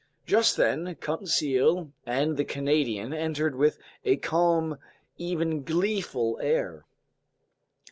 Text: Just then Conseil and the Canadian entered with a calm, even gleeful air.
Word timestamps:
Just 0.25 0.57
then 0.57 0.95
Conseil 0.95 1.91
and 2.07 2.35
the 2.35 2.43
Canadian 2.43 3.13
entered 3.13 3.55
with 3.55 3.77
a 4.03 4.15
calm, 4.17 4.79
even 5.19 5.61
gleeful 5.61 6.39
air. 6.41 6.85